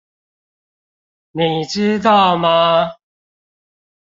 [1.31, 2.95] 你知道嗎？